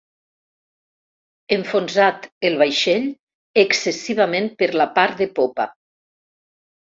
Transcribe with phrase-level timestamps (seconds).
[1.57, 3.05] Enfonsat, el vaixell,
[3.65, 5.69] excessivament per la part de popa.